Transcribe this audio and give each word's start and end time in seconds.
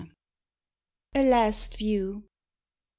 XI. 0.03 0.11
A 1.13 1.23
LAST 1.29 1.77
VIEW. 1.77 2.23